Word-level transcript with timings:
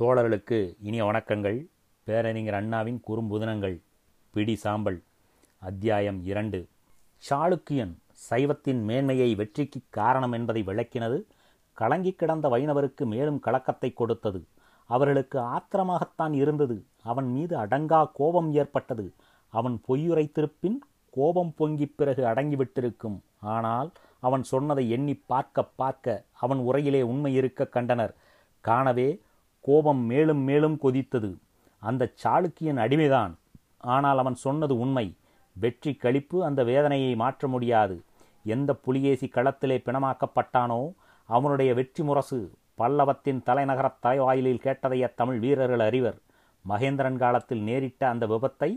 தோழர்களுக்கு 0.00 0.74
இனிய 0.82 1.04
வணக்கங்கள். 1.04 1.66
பேரறிஞர் 2.04 2.54
அண்ணாவின் 2.54 3.02
குறும்புதினங்கள். 3.08 3.80
பிடி 4.30 4.56
சாம்பல். 4.56 5.02
அத்தியாயம் 5.58 6.24
இரண்டு. 6.24 6.68
சாளுக்கியன் 7.30 7.92
சைவத்தின் 8.30 8.82
மேன்மையை 8.82 9.34
வெற்றிக்கு 9.34 9.80
காரணம் 9.90 10.32
என்பதை 10.32 10.62
விளக்கினது 10.62 11.22
கலங்கி 11.72 12.12
கிடந்த 12.12 12.48
வைணவருக்கு 12.48 13.04
மேலும் 13.04 13.40
கலக்கத்தை 13.40 13.92
கொடுத்தது. 13.92 14.44
அவர்களுக்கு 14.86 15.38
ஆத்திரமாகத்தான் 15.38 16.32
இருந்தது. 16.32 16.84
அவன் 17.02 17.32
மீது 17.32 17.58
அடங்கா 17.58 18.10
கோபம் 18.14 18.52
ஏற்பட்டது. 18.52 19.12
அவன் 19.48 19.82
பொய்யுரைத்திருப்பின் 19.88 20.78
கோபம் 21.10 21.54
பொங்கிப் 21.58 21.94
பிறகு 21.96 22.24
அடங்கிவிட்டிருக்கும். 22.24 23.18
ஆனால் 23.40 23.90
அவன் 24.20 24.42
சொன்னதை 24.42 24.90
எண்ணி 24.90 25.14
பார்க்க 25.26 25.62
பார்க்க 25.62 26.22
அவன் 26.32 26.58
உரையிலே 26.58 27.02
உண்மை 27.02 27.34
இருக்க 27.34 27.66
கண்டனர். 27.66 28.14
காணவே 28.60 29.20
கோபம் 29.60 30.02
மேலும் 30.04 30.38
மேலும் 30.38 30.78
கொதித்தது. 30.82 31.30
அந்த 31.82 32.12
சாளுக்கியன் 32.22 32.80
அடிமைதான். 32.84 33.34
ஆனால் 33.78 34.18
அவன் 34.18 34.34
சொன்னது 34.34 34.78
உண்மை. 34.78 35.06
வெற்றி 35.56 35.92
கழிப்பு 35.92 36.38
அந்த 36.44 36.64
வேதனையை 36.64 37.14
மாற்ற 37.14 37.48
முடியாது. 37.48 38.02
எந்த 38.44 38.74
புலிகேசி 38.74 39.30
களத்திலே 39.34 39.76
பிணமாக்கப்பட்டானோ 39.86 40.92
அவனுடைய 41.28 41.74
வெற்றி 41.74 42.02
முரசு 42.04 42.38
பல்லவத்தின் 42.78 43.42
தலைநகரத் 43.46 44.00
தலைவாயிலில் 44.00 44.62
கேட்டதைய 44.64 45.14
தமிழ் 45.14 45.38
வீரர்கள் 45.38 45.80
அறிவர். 45.80 46.18
மகேந்திரன் 46.68 47.16
காலத்தில் 47.16 47.62
நேரிட்ட 47.62 48.08
அந்த 48.08 48.26
விபத்தை 48.26 48.70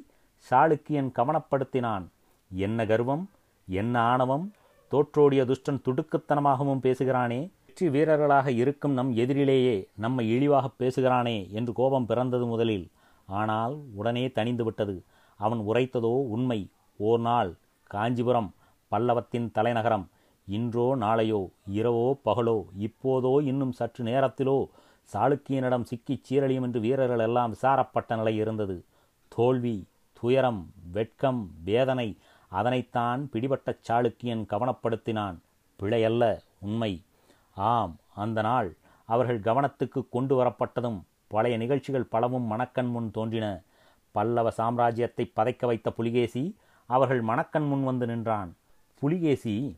சாளுக்கியன் 0.49 1.09
கவனப்படுத்தினான். 1.17 2.05
என்ன 2.51 2.85
கர்வம் 2.85 3.29
என்ன 3.67 4.01
ஆணவம் 4.01 4.51
தோற்றோடிய 4.91 5.43
துஷ்டன் 5.43 5.83
துடுக்குத்தனமாகவும் 5.85 6.83
பேசுகிறானே. 6.83 7.41
வெற்றி 7.73 7.87
வீரர்களாக 7.93 8.47
இருக்கும் 8.61 8.95
நம் 8.97 9.11
எதிரிலேயே 9.21 9.75
நம்மை 10.03 10.23
இழிவாக 10.33 10.65
பேசுகிறானே 10.79 11.37
என்று 11.57 11.71
கோபம் 11.79 12.05
பிறந்தது 12.09 12.45
முதலில். 12.45 12.83
ஆனால் 13.27 13.73
உடனே 13.99 14.23
தணிந்து 14.35 14.63
விட்டது. 14.63 14.95
அவன் 15.39 15.61
உரைத்ததோ 15.69 16.11
உண்மை. 16.35 16.57
ஓர் 16.99 17.21
நாள் 17.27 17.49
காஞ்சிபுரம் 17.91 18.49
பல்லவத்தின் 18.91 19.47
தலைநகரம். 19.57 20.05
இன்றோ 20.47 20.85
நாளையோ 21.03 21.39
இரவோ 21.79 22.05
பகலோ 22.27 22.55
இப்போதோ 22.87 23.31
இன்னும் 23.51 23.73
சற்று 23.79 24.03
நேரத்திலோ 24.09 24.57
சாளுக்கியனிடம் 25.09 25.87
சிக்கிச் 25.91 26.27
சீரழியும் 26.27 26.67
என்று 26.67 26.81
வீரர்கள் 26.85 27.23
எல்லாம் 27.27 27.55
விசாரப்பட்ட 27.55 28.17
நிலை 28.21 28.35
இருந்தது. 28.35 28.75
தோல்வி 29.31 29.75
துயரம் 30.19 30.61
வெட்கம் 30.97 31.41
வேதனை 31.69 32.07
அதனைத்தான் 32.51 33.23
பிடிபட்ட 33.33 33.75
சாளுக்கியன் 33.89 34.45
கவனப்படுத்தினான். 34.53 35.39
பிழையல்ல 35.79 36.23
உண்மை. 36.67 36.91
ஆம் 37.53 37.97
அந்த 38.15 38.41
நாள் 38.41 38.75
அவர்கள் 39.05 39.39
கவனத்துக்கு 39.39 40.05
கொண்டு 40.09 40.43
வரப்பட்டதும் 40.43 40.99
பழைய 41.27 41.57
நிகழ்ச்சிகள் 41.57 42.03
பலவும் 42.03 42.43
மணக்கண் 42.43 42.89
முன் 42.89 43.11
தோன்றின. 43.11 43.61
பல்லவ 44.11 44.51
சாம்ராஜ்யத்தை 44.57 45.25
பதைக்க 45.35 45.65
வைத்த 45.65 45.91
புலிகேசி 45.91 46.55
அவர்கள் 46.85 47.21
மணக்கண் 47.21 47.67
முன் 47.67 47.83
வந்து 47.83 48.05
நின்றான். 48.05 48.55
புலிகேசி 48.99 49.75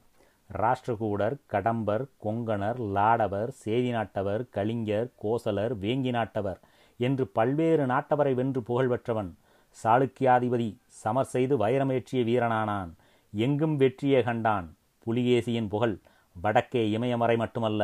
ராஷ்டிரகூடர் 0.53 1.35
கடம்பர் 1.51 2.03
கொங்கணர் 2.23 2.79
லாடவர் 2.95 3.47
சேதி 3.47 3.91
நாட்டவர் 3.93 4.43
கலிங்கர் 4.55 5.07
கோசலர் 5.23 5.73
வேங்கி 5.79 6.11
நாட்டவர் 6.11 6.59
என்று 6.97 7.27
பல்வேறு 7.27 7.85
நாட்டவரை 7.85 8.33
வென்று 8.33 8.63
புகழ் 8.63 8.87
பெற்றவன் 8.87 9.37
சாளுக்கியாதிபதி 9.83 10.77
சமர் 10.87 11.31
செய்து 11.33 11.57
வைரமேற்றிய 11.57 12.21
வீரனானான். 12.29 12.91
எங்கும் 13.33 13.79
வெற்றியே 13.79 14.23
கண்டான். 14.23 14.75
புலிகேசியின் 15.05 15.67
புகழ் 15.67 15.99
வடக்கே 16.41 16.89
இமயமறை 16.89 17.35
மட்டுமல்ல 17.35 17.81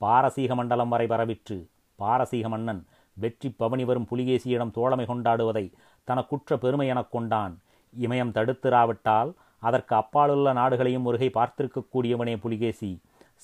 பாரசீக 0.00 0.54
மண்டலம் 0.54 0.88
வரை 0.88 1.06
பரவிற்று. 1.06 1.56
பாரசீக 1.98 2.48
மன்னன் 2.48 2.86
வெற்றி 3.16 3.48
பவனி 3.50 3.84
வரும் 3.84 4.08
புலிகேசியிடம் 4.10 4.70
தோழமை 4.70 5.04
கொண்டாடுவதை 5.06 5.72
தனக்குற்ற 6.04 6.56
பெருமை 6.58 6.86
எனக் 6.86 7.10
கொண்டான். 7.10 7.54
இமயம் 8.00 8.34
தடுத்திராவிட்டால் 8.36 9.30
அதற்கு 9.58 9.94
அப்பாலுள்ள 9.96 10.52
நாடுகளையும் 10.52 11.04
ஒருகை 11.04 11.30
பார்த்திருக்கக்கூடியவனே 11.34 12.36
புலிகேசி. 12.36 12.90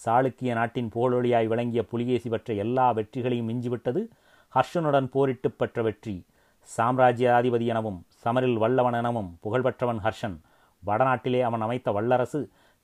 சாளுக்கிய 0.05 0.53
நாட்டின் 0.53 0.91
புகழொழியாய் 0.95 1.47
விளங்கிய 1.47 1.83
புலிகேசி 1.85 2.29
பெற்ற 2.29 2.55
எல்லா 2.55 2.91
வெற்றிகளையும் 2.91 3.49
மிஞ்சிவிட்டது 3.49 4.03
ஹர்ஷனுடன் 4.53 5.07
போரிட்டு 5.07 5.51
பெற்ற 5.51 5.83
வெற்றி. 5.83 6.17
சாம்ராஜ்யாதிபதி 6.77 7.67
எனவும் 7.67 7.99
சமரில் 8.25 8.59
வல்லவன் 8.59 8.93
எனவும் 8.93 9.31
புகழ்பெற்றவன் 9.43 10.01
ஹர்ஷன். 10.07 10.37
வடநாட்டிலே 10.83 11.41
அவன் 11.41 11.61
அமைத்த 11.61 11.93
வல்லரசு 11.93 12.41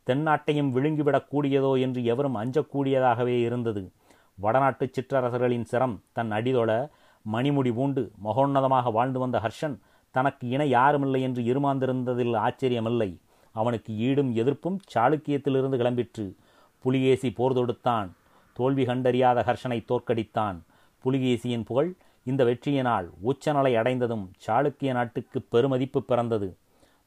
தென்னாட்டையும் 0.06 0.70
விழுங்கிவிடக் 0.70 1.26
கூடியதோ 1.32 1.80
என்று 1.80 2.04
எவரும் 2.04 2.36
அஞ்சக்கூடியதாகவே 2.36 3.40
இருந்தது. 3.40 3.92
வடநாட்டு 4.34 4.90
சிற்றரசர்களின் 4.90 5.64
சிரம் 5.64 6.00
தன் 6.12 6.32
அடிதொழ 6.32 6.88
மணிமுடி 7.32 7.74
பூண்டு 7.74 8.10
மகோன்னதமாக 8.24 8.92
வாழ்ந்து 8.92 9.18
வந்த 9.18 9.40
ஹர்ஷன் 9.40 9.78
தனக்கு 10.10 10.48
இணை 10.48 10.72
யாருமில்லை 10.72 11.20
என்று 11.20 11.42
இருமாந்திருந்ததில் 11.42 12.36
ஆச்சரியமில்லை. 12.36 13.18
அவனுக்கு 13.52 13.92
ஈடும் 13.96 14.36
எதிர்ப்பும் 14.36 14.78
சாளுக்கியத்திலிருந்து 14.94 15.76
கிளம்பிற்று. 15.76 16.34
புலிகேசி 16.78 17.32
போர் 17.32 17.52
தொடுத்தான். 17.52 18.10
தோல்வி 18.52 18.84
கண்டறியாத 18.84 19.42
ஹர்ஷனை 19.42 19.84
தோற்கடித்தான். 19.84 20.58
புலிகேசியின் 21.04 21.64
புகழ் 21.64 21.94
இந்த 22.24 22.44
வெற்றியினால் 22.44 23.08
உச்சநலை 23.20 23.76
அடைந்ததும் 23.76 24.30
சாளுக்கிய 24.46 24.92
நாட்டுக்கு 24.92 25.44
பெருமதிப்பு 25.52 25.98
பிறந்தது. 25.98 26.56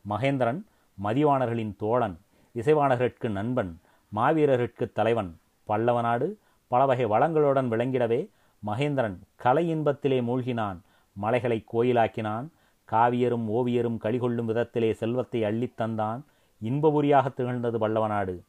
மகேந்திரன் 0.10 0.62
மதிவாணர்களின் 1.04 1.76
தோழன். 1.76 2.18
இசைவாணர்களுக்கு 2.56 3.30
நண்பன் 3.30 3.80
மாவீரர்க்கு 4.16 4.92
தலைவன் 4.94 5.40
பல்லவ 5.66 6.02
நாடு 6.02 6.28
பல 6.68 6.86
வகை 6.86 7.06
வளங்களுடன் 7.06 7.68
விளங்கிடவே 7.68 8.30
மகேந்திரன் 8.66 9.18
கலை 9.36 9.74
இன்பத்திலே 9.74 10.18
மூழ்கினான் 10.22 10.80
மலைகளை 11.14 11.66
கோயிலாக்கினான் 11.74 12.48
காவியரும் 12.92 13.46
ஓவியரும் 13.50 14.00
கழிகொள்ளும் 14.04 14.50
விதத்திலே 14.50 14.92
செல்வத்தை 14.92 15.44
அள்ளித் 15.44 15.82
தந்தான் 15.82 16.22
இன்பபுரியாக 16.62 17.34
திகழ்ந்தது 17.34 17.78
பல்லவ 17.78 18.08
நாடு 18.08 18.44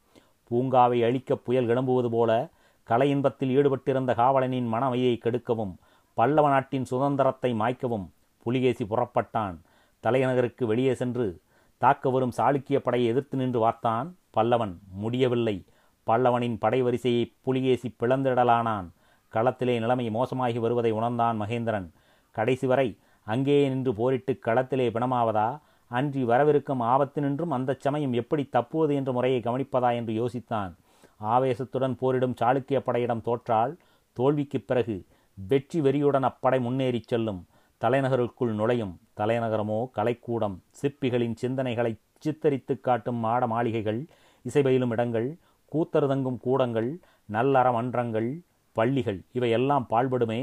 பூங்காவை 0.51 1.03
அழிக்க 1.03 1.35
புயல் 1.35 1.65
கிளம்புவது 1.65 2.09
போல 2.09 2.49
கலை 2.83 3.09
இன்பத்தில் 3.09 3.53
ஈடுபட்டிருந்த 3.57 4.13
காவலனின் 4.15 4.67
மனமையை 4.73 5.13
கெடுக்கவும் 5.17 5.73
பல்லவ 6.13 6.49
நாட்டின் 6.49 6.85
சுதந்திரத்தை 6.85 7.53
மாய்க்கவும் 7.53 8.07
புலிகேசி 8.43 8.83
புறப்பட்டான். 8.83 9.57
தலைநகருக்கு 9.99 10.65
வெளியே 10.65 10.93
சென்று 10.93 11.41
தாக்க 11.81 12.09
வரும் 12.09 12.31
சாளுக்கிய 12.37 12.77
படையை 12.77 13.09
எதிர்த்து 13.09 13.37
நின்று 13.37 13.67
வார்த்தான் 13.67 14.13
பல்லவன். 14.37 14.77
முடியவில்லை. 14.93 15.65
பல்லவனின் 16.07 16.57
படை 16.59 16.81
வரிசையை 16.81 17.33
புலிகேசி 17.41 17.95
பிளந்திடலானான். 17.99 18.89
களத்திலே 19.33 19.79
நிலைமை 19.79 20.09
மோசமாகி 20.09 20.59
வருவதை 20.59 20.91
உணர்ந்தான் 20.91 21.41
மகேந்திரன். 21.41 21.91
கடைசி 22.31 22.67
வரை 22.67 22.97
அங்கேயே 23.25 23.67
நின்று 23.67 23.93
போரிட்டு 23.93 24.39
களத்திலே 24.45 24.89
பிணமாவதா? 24.89 25.59
அன்றி 25.87 26.23
வரவிருக்கும் 26.23 26.79
ஆபத்து 26.79 27.21
நின்றும் 27.21 27.51
அந்த 27.51 27.75
சமயம் 27.79 28.13
எப்படி 28.13 28.43
தப்புவது 28.43 28.95
என்ற 28.95 29.11
முறையை 29.11 29.39
கவனிப்பதா 29.39 29.95
என்று 29.95 30.25
யோசித்தான். 30.25 30.75
ஆவேசத்துடன் 31.23 31.97
போரிடும் 31.97 32.35
சாளுக்கிய 32.41 32.79
படையிடம் 32.79 33.21
தோற்றால் 33.21 33.77
தோல்விக்குப் 34.13 34.67
பிறகு 34.67 35.05
வெற்றி 35.47 35.81
வெறியுடன் 35.81 36.29
அப்படை 36.29 36.59
முன்னேறிச் 36.59 37.07
செல்லும். 37.07 37.45
தலைநகருக்குள் 37.81 38.53
நுழையும் 38.53 38.93
தலைநகரமோ 39.19 39.77
கலைக்கூடம் 39.97 40.57
சிற்பிகளின் 40.79 41.35
சிந்தனைகளை 41.41 41.91
சித்தரித்து 42.19 42.73
காட்டும் 42.79 43.19
மாட 43.23 43.47
மாளிகைகள் 43.47 44.01
இசைபயிலும் 44.45 44.93
இடங்கள் 44.95 45.29
கூத்தருதங்கும் 45.71 46.39
கூடங்கள் 46.41 46.89
நல்லற 47.29 47.67
மன்றங்கள் 47.73 48.29
பள்ளிகள் 48.75 49.19
இவையெல்லாம் 49.31 49.85
பாழ்படுமே 49.89 50.41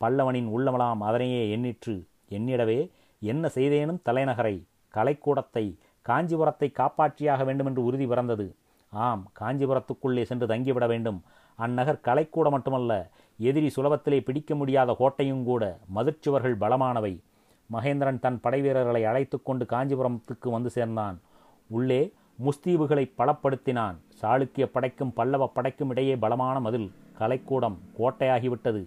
பல்லவனின் 0.00 0.48
உள்ளமலாம் 0.56 1.00
அதனையே 1.08 1.42
எண்ணிற்று. 1.54 1.94
எண்ணிடவே 2.30 2.80
என்ன 3.22 3.44
செய்தேனும் 3.48 4.02
தலைநகரை 4.04 4.56
கலைக்கூடத்தை 4.94 5.64
காஞ்சிபுரத்தை 6.06 6.68
காப்பாற்றியாக 6.80 7.44
வேண்டுமென்று 7.44 7.82
உறுதி 7.84 8.06
பிறந்தது. 8.06 8.46
ஆம் 8.92 9.24
காஞ்சிபுரத்துக்குள்ளே 9.40 10.22
சென்று 10.22 10.46
தங்கிவிட 10.46 10.86
வேண்டும். 10.86 11.18
அந்நகர் 11.58 12.04
கலைக்கூட 12.04 12.50
மட்டுமல்ல 12.50 13.10
எதிரி 13.38 13.70
சுலபத்திலே 13.76 14.20
பிடிக்க 14.20 14.54
முடியாத 14.54 14.96
கோட்டையும் 14.98 15.44
கூட 15.44 15.78
மதிர்ச்சுவர்கள் 15.94 16.56
பலமானவை. 16.60 17.20
மகேந்திரன் 17.72 18.18
தன் 18.18 18.40
படைவீரர்களை 18.42 19.02
அழைத்து 19.04 19.42
கொண்டு 19.42 19.64
காஞ்சிபுரத்துக்கு 19.64 20.50
வந்து 20.50 20.70
சேர்ந்தான். 20.70 21.20
உள்ளே 21.66 22.12
முஸ்தீபுகளை 22.44 23.04
பலப்படுத்தினான். 23.18 23.96
சாளுக்கிய 24.22 24.64
படைக்கும் 24.64 25.12
பல்லவ 25.12 25.46
படைக்கும் 25.48 25.90
இடையே 25.90 26.16
பலமான 26.16 26.60
மதில் 26.60 26.92
கலைக்கூடம் 27.18 27.76
கோட்டையாகிவிட்டது. 27.98 28.82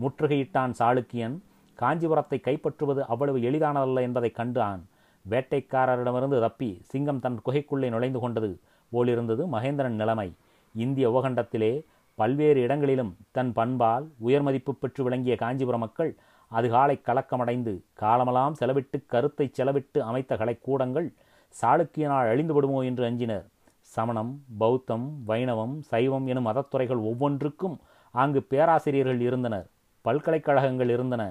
முற்றுகையிட்டான் 0.00 0.74
சாளுக்கியன். 0.78 1.38
காஞ்சிபுரத்தை 1.74 2.40
கைப்பற்றுவது 2.44 3.00
அவ்வளவு 3.08 3.38
எளிதானதல்ல 3.38 4.00
என்பதை 4.00 4.30
கண்டான். 4.30 4.86
வேட்டைக்காரரிடமிருந்து 5.30 6.40
தப்பி 6.40 6.80
சிங்கம் 6.84 7.20
தன் 7.20 7.40
குகைக்குள்ளே 7.46 7.88
நுழைந்து 7.88 8.18
கொண்டது 8.18 8.58
போலிருந்தது 8.90 9.46
மகேந்திரன் 9.46 10.00
நிலைமை. 10.02 10.32
இந்திய 10.74 11.10
உபகண்டத்திலே 11.10 11.72
பல்வேறு 12.18 12.58
இடங்களிலும் 12.62 13.12
தன் 13.36 13.52
பண்பால் 13.52 14.04
உயர்மதிப்பு 14.26 14.72
பெற்று 14.74 15.02
விளங்கிய 15.04 15.34
காஞ்சிபுர 15.42 15.76
மக்கள் 15.78 16.12
அதுகாலை 16.52 16.96
கலக்கமடைந்து 17.08 17.72
காலமெல்லாம் 18.02 18.56
செலவிட்டு 18.60 18.98
கருத்தை 19.06 19.46
செலவிட்டு 19.58 19.98
அமைத்த 20.08 20.36
கலைக்கூடங்கள் 20.36 21.08
சாளுக்கியனால் 21.54 22.30
அழிந்துவிடுமோ 22.32 22.80
என்று 22.84 23.04
அஞ்சினர். 23.04 23.44
சமணம் 23.92 24.32
பௌத்தம் 24.58 25.06
வைணவம் 25.28 25.74
சைவம் 25.90 26.26
எனும் 26.26 26.46
மதத்துறைகள் 26.46 27.02
ஒவ்வொன்றுக்கும் 27.10 27.76
அங்கு 28.14 28.40
பேராசிரியர்கள் 28.42 29.20
இருந்தனர். 29.20 29.66
பல்கலைக்கழகங்கள் 30.04 30.90
இருந்தன. 30.96 31.22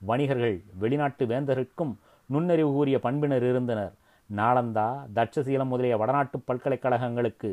வணிகர்கள் 0.00 0.56
வெளிநாட்டு 0.80 1.24
வேந்தருக்கும் 1.26 1.92
நுண்ணறிவு 2.30 2.72
கூறிய 2.72 2.96
பண்பினர் 2.98 3.46
இருந்தனர். 3.50 3.92
நாளந்தா 4.30 4.88
தட்சசீலம் 5.16 5.70
முதலிய 5.72 5.94
வடநாட்டு 5.96 6.36
பல்கலைக்கழகங்களுக்கு 6.48 7.50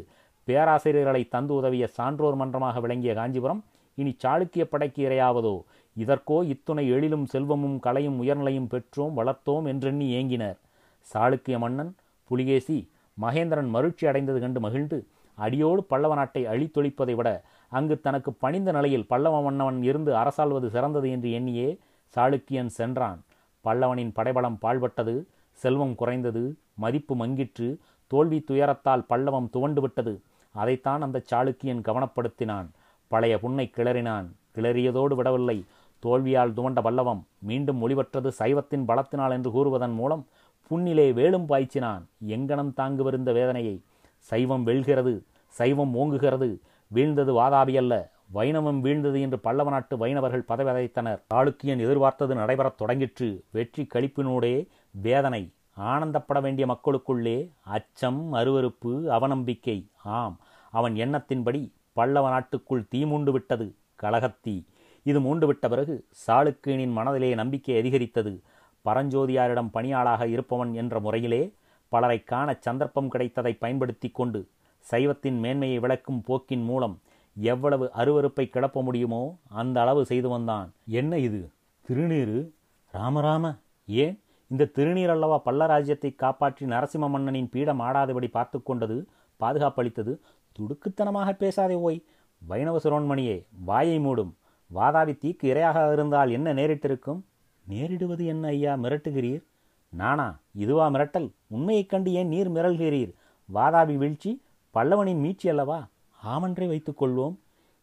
பேராசிரியர்களை 0.47 1.21
தந்து 1.27 1.53
உதவிய 1.55 1.87
சான்றோர் 1.87 2.35
மன்றமாக 2.35 2.79
விளங்கிய 2.79 3.13
காஞ்சிபுரம் 3.13 3.61
இனி 3.97 4.11
சாளுக்கிய 4.23 4.63
படைக்கு 4.63 5.01
இரையாவதோ? 5.09 5.55
இதற்கோ 5.95 6.37
இத்துணை 6.43 6.83
எழிலும் 6.91 7.25
செல்வமும் 7.25 7.77
கலையும் 7.79 8.17
உயர்நிலையும் 8.23 8.69
பெற்றோம் 8.73 9.15
வளர்த்தோம் 9.15 9.65
என்றெண்ணி 9.65 10.07
ஏங்கினர். 10.17 10.57
சாளுக்கிய 11.13 11.57
மன்னன் 11.57 11.91
புலிகேசி 12.31 12.77
மகேந்திரன் 13.17 13.69
மகிழ்ச்சி 13.69 14.05
அடைந்தது 14.07 14.39
கண்டு 14.39 14.59
மகிழ்ந்து 14.59 14.97
அடியோடு 15.37 15.81
பல்லவ 15.83 16.15
நாட்டை 16.15 16.41
அழித்தொழிப்பதை 16.45 17.15
விட 17.15 17.29
அங்கு 17.71 17.95
தனக்கு 17.99 18.31
பணிந்த 18.33 18.69
நிலையில் 18.71 19.05
பல்லவ 19.07 19.41
மன்னவன் 19.41 19.79
இருந்து 19.83 20.11
அரசாள்வது 20.15 20.67
சிறந்தது 20.69 21.07
என்று 21.09 21.29
எண்ணியே 21.31 21.77
சாளுக்கியன் 22.15 22.71
சென்றான். 22.79 23.19
பல்லவனின் 23.65 24.11
படைபலம் 24.13 24.57
பாழ்பட்டது 24.61 25.15
செல்வம் 25.51 25.95
குறைந்தது 25.95 26.43
மதிப்பு 26.73 27.15
மங்கிற்று 27.15 27.67
தோல்வி 28.11 28.39
துயரத்தால் 28.47 29.07
பல்லவம் 29.07 29.49
துவண்டு 29.49 29.81
விட்டது. 29.81 30.13
அதைத்தான் 30.51 31.01
அந்த 31.01 31.23
சாளுக்கியன் 31.33 31.81
கவனப்படுத்தினான். 31.81 32.69
பழைய 33.07 33.39
புண்ணை 33.39 33.71
கிளறினான். 33.77 34.27
கிளறியதோடு 34.55 35.15
விடவில்லை. 35.15 35.65
தோல்வியால் 36.03 36.53
துவண்ட 36.53 36.81
பல்லவம் 36.81 37.23
மீண்டும் 37.39 37.87
ஒளிவற்றது 37.87 38.31
சைவத்தின் 38.39 38.85
பலத்தினால் 38.87 39.31
என்று 39.31 39.51
கூறுவதன் 39.51 39.93
மூலம் 39.93 40.27
புண்ணிலே 40.67 41.13
வேலும் 41.13 41.49
பாய்ச்சினான். 41.49 42.03
எங்கனம் 42.27 42.73
தாங்குவிருந்த 42.77 43.33
வேதனையை? 43.33 43.81
சைவம் 44.17 44.63
வெல்கிறது. 44.63 45.23
சைவம் 45.47 45.95
ஓங்குகிறது. 45.95 46.57
வீழ்ந்தது 46.95 47.33
வாதாபி 47.33 47.77
அல்ல 47.77 48.11
வைணவம் 48.33 48.85
வீழ்ந்தது 48.85 49.21
என்று 49.21 49.39
பல்லவ 49.39 49.69
நாட்டு 49.69 49.97
வைணவர்கள் 49.97 50.45
பதவியதைத்தனர் 50.47 51.21
சாளுக்கியன் 51.33 51.79
எதிர்பார்த்தது 51.79 52.35
நடைபெறத் 52.35 52.81
தொடங்கிற்று. 52.81 53.41
வெற்றி 53.51 53.87
கழிப்பினூடே 53.93 54.67
வேதனை. 54.91 55.51
ஆனந்தப்பட 55.77 56.41
வேண்டிய 56.41 56.65
மக்களுக்குள்ளே 56.67 57.49
அச்சம் 57.61 58.33
அருவருப்பு 58.33 58.91
அவநம்பிக்கை. 59.17 59.85
ஆம் 60.03 60.39
அவன் 60.71 60.93
எண்ணத்தின்படி 60.93 61.71
பல்லவ 61.93 62.29
நாட்டுக்குள் 62.29 62.87
தீ 62.89 63.05
மூண்டு 63.05 63.31
விட்டது 63.31 63.75
கலகத்தீ. 64.03 64.65
இது 65.03 65.21
மூண்டு 65.21 65.45
விட்ட 65.45 65.69
பிறகு 65.69 66.05
சாளுக்கியனின் 66.27 66.91
மனதிலே 66.91 67.35
நம்பிக்கை 67.35 67.77
அதிகரித்தது. 67.77 68.41
பரஞ்சோதியாரிடம் 68.85 69.69
பணியாளாக 69.73 70.27
இருப்பவன் 70.27 70.73
என்ற 70.73 70.99
முறையிலே 70.99 71.53
பலரை 71.89 72.23
காண 72.23 72.57
சந்தர்ப்பம் 72.59 73.07
கிடைத்ததை 73.07 73.53
பயன்படுத்தி 73.53 74.09
கொண்டு 74.09 74.47
சைவத்தின் 74.79 75.39
மேன்மையை 75.39 75.79
விளக்கும் 75.79 76.21
போக்கின் 76.21 76.63
மூலம் 76.63 76.99
எவ்வளவு 77.39 77.91
அருவருப்பை 77.95 78.49
கிளப்ப 78.49 78.83
முடியுமோ 78.83 79.37
அந்த 79.49 79.81
அளவு 79.81 80.05
செய்து 80.05 80.29
வந்தான் 80.29 80.73
என்ன 80.87 81.17
இது? 81.17 81.51
திருநீரு 81.87 82.49
ராமராம 82.91 83.55
ஏன்? 83.87 84.20
இந்த 84.51 84.69
திருநீர் 84.75 85.09
அல்லவா 85.09 85.41
பல்லராஜ்யத்தை 85.45 86.15
காப்பாற்றி 86.15 86.65
நரசிம்ம 86.65 87.09
மன்னனின் 87.09 87.49
பீடம் 87.49 87.79
ஆடாதபடி 87.79 88.27
பார்த்து 88.27 88.63
கொண்டது 88.63 89.07
பாதுகாப்பளித்தது 89.39 90.19
துடுக்குத்தனமாக 90.59 91.33
பேசாதே 91.33 91.73
ஓய். 91.73 92.03
வைணவ 92.47 92.77
சுரோன்மணியே 92.77 93.45
வாயை 93.65 93.99
மூடும். 93.99 94.33
வாதாவி 94.75 95.17
தீக்கு 95.17 95.43
இரையாக 95.43 95.93
இருந்தால் 95.93 96.29
என்ன 96.29 96.53
நேரிட்டிருக்கும்? 96.53 97.21
நேரிடுவது 97.69 98.25
என்ன 98.25 98.47
ஐயா 98.47 98.75
மிரட்டுகிறீர்? 98.75 99.43
நானா 99.89 100.39
இதுவா 100.53 100.87
மிரட்டல்? 100.87 101.31
உண்மையைக் 101.47 101.89
கண்டு 101.89 102.11
ஏன் 102.11 102.27
நீர் 102.27 102.51
மிரள்கிறீர்? 102.51 103.13
வாதாபி 103.53 103.95
வீழ்ச்சி 103.95 104.41
பல்லவனின் 104.73 105.19
மீட்சி 105.19 105.49
அல்லவா? 105.49 105.87
ஆமன்றே 106.27 106.67
வைத்துக் 106.67 107.03
கொள்வோம். 107.03 107.35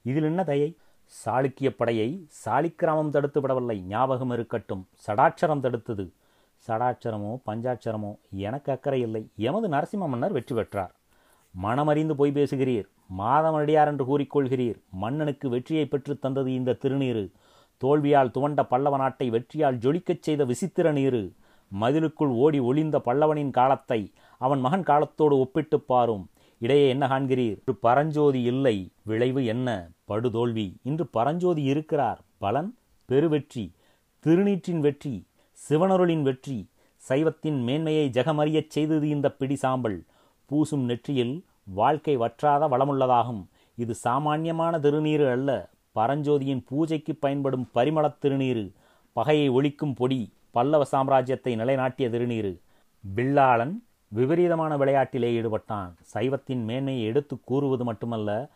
இதில் 0.02 0.22
என்ன 0.22 0.44
தயை? 0.44 0.76
சாளுக்கிய 1.24 1.68
படையை 1.68 2.26
சாலிக்கிராமம் 2.44 3.10
தடுத்து 3.10 3.40
விடவில்லை 3.40 3.80
ஞாபகம் 3.80 4.30
இருக்கட்டும். 4.30 4.88
சடாட்சரம் 5.06 5.60
தடுத்தது. 5.60 6.12
சடாட்சரமோ 6.66 7.40
பஞ்சாட்சரமோ 7.46 8.16
எனக்கு 8.30 8.72
அக்கறை 8.72 9.00
இல்லை. 9.00 9.28
எமது 9.36 9.68
நரசிம்ம 9.68 10.08
மன்னர் 10.08 10.32
வெற்றி 10.32 10.54
பெற்றார். 10.54 10.94
மனமறிந்து 11.62 12.12
போய் 12.12 12.32
பேசுகிறீர். 12.32 12.86
மாதமடியார் 13.18 13.86
என்று 13.86 14.18
கூறிக்கொள்கிறீர். 14.18 14.78
மன்னனுக்கு 14.90 15.48
வெற்றியை 15.48 15.86
பெற்றுத் 15.86 16.20
தந்தது 16.20 16.54
இந்த 16.54 16.76
திருநீரு 16.80 17.32
தோல்வியால் 17.78 18.30
துவண்ட 18.30 18.62
பல்லவ 18.62 18.96
நாட்டை 18.96 19.30
வெற்றியால் 19.30 19.78
ஜொலிக்கச் 19.78 20.22
செய்த 20.22 20.44
விசித்திர 20.44 20.92
நீரு 20.92 21.32
மதிலுக்குள் 21.80 22.28
ஓடி 22.28 22.58
ஒளிந்த 22.58 22.98
பல்லவனின் 22.98 23.50
காலத்தை 23.50 24.12
அவன் 24.38 24.60
மகன் 24.60 24.82
காலத்தோடு 24.82 25.38
ஒப்பிட்டுப் 25.38 25.86
பாரும். 25.86 26.30
இடையே 26.58 26.88
என்ன 26.88 27.06
காண்கிறீர்? 27.06 27.58
இன்று 27.58 27.74
பரஞ்சோதி 27.80 28.42
இல்லை. 28.42 28.90
விளைவு 29.02 29.44
என்ன? 29.44 29.88
படுதோல்வி. 30.08 30.74
இன்று 30.82 31.06
பரஞ்சோதி 31.06 31.62
இருக்கிறார். 31.62 32.20
பலன்? 32.38 32.76
பெருவெற்றி. 33.08 33.72
திருநீற்றின் 34.26 34.78
வெற்றி. 34.78 35.27
சிவனருளின் 35.66 36.22
வெற்றி 36.22 36.68
சைவத்தின் 37.08 37.62
மேன்மையை 37.62 38.10
ஜெகமறியச் 38.12 38.68
செய்தது 38.68 39.08
இந்த 39.08 39.30
பிடி 39.30 39.56
சாம்பல். 39.56 40.04
பூசும் 40.50 40.84
நெற்றியில் 40.84 41.44
வாழ்க்கை 41.64 42.16
வற்றாத 42.16 42.68
வளமுள்ளதாகும். 42.68 43.42
இது 43.76 43.94
சாமானியமான 43.94 44.78
திருநீரு 44.78 45.30
அல்ல. 45.30 45.68
பரஞ்சோதியின் 45.94 46.62
பூஜைக்கு 46.68 47.14
பயன்படும் 47.14 47.68
பரிமளத் 47.74 48.20
திருநீரு 48.22 48.72
பகையை 49.12 49.50
ஒழிக்கும் 49.50 49.94
பொடி 49.94 50.32
பல்லவ 50.50 50.86
சாம்ராஜ்யத்தை 50.92 51.56
நிலைநாட்டிய 51.56 52.08
திருநீரு 52.08 52.52
பில்லாளன் 53.16 53.74
விபரீதமான 54.08 54.76
விளையாட்டிலே 54.76 55.30
ஈடுபட்டான். 55.40 55.92
சைவத்தின் 56.14 56.64
மேன்மையை 56.64 57.04
எடுத்து 57.04 57.40
கூறுவது 57.40 57.84
மட்டுமல்ல 57.84 58.48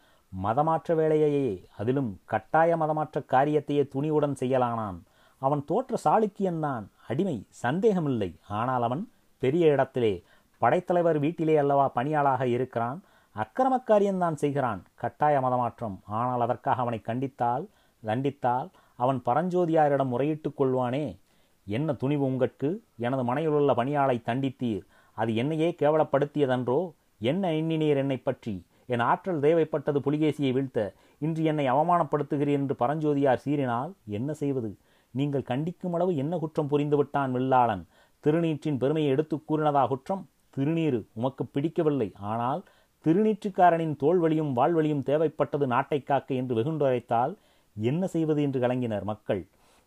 மதமாற்ற 0.45 0.95
வேலையையே 0.95 1.65
அதிலும் 1.77 2.21
கட்டாய 2.25 2.77
மதமாற்ற 2.77 3.25
காரியத்தையே 3.33 3.85
துணிவுடன் 3.95 4.37
செய்யலானான். 4.41 4.99
அவன் 5.39 5.65
தோற்ற 5.65 5.99
சாளுக்கியன்தான் 6.05 6.85
அடிமை 7.09 7.47
சந்தேகமில்லை. 7.49 8.31
ஆனால் 8.49 8.83
அவன் 8.83 9.03
பெரிய 9.39 9.67
இடத்திலே 9.67 10.25
படைத்தலைவர் 10.59 11.19
வீட்டிலே 11.19 11.57
அல்லவா 11.57 11.93
பணியாளாக 11.95 12.43
இருக்கிறான்? 12.47 13.03
அக்கிரமக்காரியம்தான் 13.37 14.35
செய்கிறான். 14.35 14.83
கட்டாய 14.95 15.41
மதமாற்றம். 15.41 15.97
ஆனால் 16.05 16.41
அதற்காக 16.41 16.81
அவனை 16.81 17.01
கண்டித்தால் 17.05 17.65
தண்டித்தால் 18.03 18.69
அவன் 18.95 19.23
பரஞ்சோதியாரிடம் 19.27 20.13
முறையிட்டுக் 20.13 20.59
கொள்வானே? 20.59 21.19
என்ன 21.67 21.93
துணிவு 21.93 22.25
உங்கட்கு? 22.29 22.71
எனது 22.97 23.35
மனையிலுள்ள 23.35 23.75
பணியாளை 23.75 24.23
தண்டித்தீர். 24.27 24.83
அது 25.17 25.35
என்னையே 25.35 25.77
கேவலப்படுத்தியதன்றோ? 25.79 26.93
என்ன 27.19 27.51
எண்ணினீர் 27.53 27.97
என்னை 27.97 28.17
பற்றி? 28.17 28.65
என் 28.87 29.01
ஆற்றல் 29.01 29.41
தேவைப்பட்டது 29.41 29.99
புலிகேசியை 30.07 30.53
வீழ்த்த. 30.53 30.93
இன்று 31.19 31.45
என்னை 31.45 31.71
அவமானப்படுத்துகிறீர் 31.71 32.59
என்று 32.61 32.75
பரஞ்சோதியார் 32.79 33.43
சீறினால் 33.45 33.93
என்ன 34.07 34.33
செய்வது? 34.33 34.77
நீங்கள் 35.13 35.45
கண்டிக்கும் 35.49 35.93
அளவு 35.93 36.17
என்ன 36.17 36.39
குற்றம் 36.39 36.71
புரிந்துவிட்டான் 36.71 37.35
வில்லாளன்? 37.35 37.85
திருநீற்றின் 38.25 38.79
பெருமையை 38.79 39.11
எடுத்துக் 39.11 39.53
கூறினதா 39.53 39.89
குற்றம்? 39.89 40.29
திருநீறு 40.57 41.07
உமக்கு 41.13 41.47
பிடிக்கவில்லை. 41.47 42.13
ஆனால் 42.21 42.63
திருநீற்றுக்காரனின் 43.05 43.97
தோல்வழியும் 43.97 44.57
வாழ்வழியும் 44.57 45.03
தேவைப்பட்டது 45.03 45.67
நாட்டை 45.67 46.03
காக்க 46.03 46.35
என்று 46.35 46.55
வெகுண்டுரைத்தால் 46.55 47.35
என்ன 47.81 48.07
செய்வது 48.07 48.43
என்று 48.43 48.61
கலங்கினர் 48.61 49.03
மக்கள். 49.03 49.47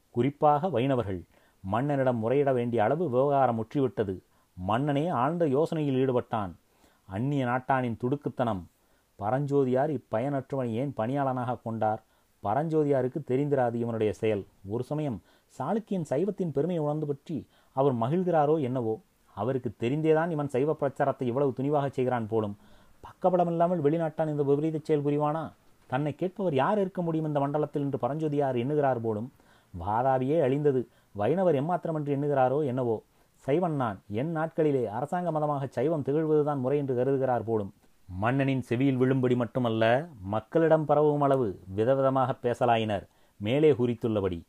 குறிப்பாக 0.10 0.70
வைணவர்கள். 0.70 1.24
மன்னனிடம் 1.72 2.18
முறையிட 2.18 2.54
வேண்டிய 2.54 2.84
அளவு 2.84 3.10
விவகாரம் 3.10 3.66
முற்றிவிட்டது. 3.66 4.20
மன்னனே 4.68 5.08
ஆழ்ந்த 5.08 5.46
யோசனையில் 5.46 5.96
ஈடுபட்டான். 5.96 6.52
அந்நிய 7.06 7.46
நாட்டானின் 7.46 7.98
துடுக்குத்தனம். 7.98 8.64
பரஞ்சோதியார் 9.20 10.00
இப்பயனற்றவன் 10.00 10.70
ஏன் 10.70 10.94
பணியாளனாக 10.98 11.58
கொண்டார்? 11.64 12.05
பரஞ்சோதியாருக்கு 12.46 13.20
தெரிந்திராது 13.28 13.74
இவனுடைய 13.74 14.14
செயல். 14.14 14.44
ஒரு 14.70 14.84
சமயம் 14.84 15.22
சாளுக்கியன் 15.56 16.08
சைவத்தின் 16.10 16.52
பெருமையை 16.52 16.84
உணர்ந்து 16.84 17.08
பற்றி 17.08 17.38
அவர் 17.76 17.96
மகிழ்கிறாரோ 17.96 18.62
என்னவோ 18.62 18.96
அவருக்கு 19.38 19.70
தெரிந்தேதான் 19.80 20.30
இவன் 20.30 20.48
சைவ 20.48 20.74
பிரச்சாரத்தை 20.74 21.28
இவ்வளவு 21.28 21.54
துணிவாக 21.58 21.88
செய்கிறான் 21.90 22.28
போலும். 22.28 22.56
பக்கபலமில்லாமல் 23.04 23.82
வெளிநாட்டான் 23.82 24.30
இந்த 24.30 24.44
விபரீத 24.44 24.78
செயல் 24.84 25.04
புரிவானா? 25.04 25.52
தன்னை 25.90 26.16
கேட்பவர் 26.16 26.54
யார் 26.54 26.80
இருக்க 26.80 27.02
முடியும் 27.02 27.28
இந்த 27.28 27.40
மண்டலத்தில் 27.40 27.82
என்று 27.82 27.98
பரஞ்சோதியார் 28.02 28.58
எண்ணுகிறார் 28.58 29.02
போலும். 29.02 29.28
வாதாபியே 29.74 30.38
அழிந்தது. 30.42 30.88
வைணவர் 31.12 31.56
எம்மாத்திரமன்று 31.56 32.12
எண்ணுகிறாரோ 32.16 32.66
என்னவோ? 32.66 32.96
சைவன் 33.46 33.76
நான். 33.76 33.98
என் 34.12 34.32
நாட்களிலே 34.38 34.84
அரசாங்க 34.86 35.32
மதமாக 35.32 35.68
சைவம் 35.68 36.04
திகழ்வதுதான் 36.04 36.60
முறை 36.60 36.78
என்று 36.78 36.96
கருதுகிறார் 36.96 37.44
போலும். 37.46 37.74
மன்னனின் 38.10 38.62
செவியில் 38.62 39.00
விழும்படி 39.02 39.36
மட்டுமல்ல 39.36 39.84
மக்களிடம் 40.22 40.86
பரவும் 40.86 41.22
அளவு 41.22 41.48
விதவிதமாக 41.76 42.36
பேசலாயினர். 42.44 43.06
மேலே 43.40 43.72
குறித்துள்ளபடி 43.72 44.40